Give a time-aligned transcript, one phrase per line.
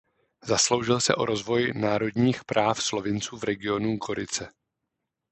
[0.43, 4.49] Zasloužil se o rozvoj národních práv Slovinců v regionu Gorice.